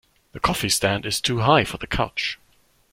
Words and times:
The 0.31 0.39
coffee 0.39 0.69
stand 0.69 1.05
is 1.05 1.21
too 1.21 1.41
high 1.41 1.63
for 1.63 1.77
the 1.77 1.85
couch. 1.85 2.39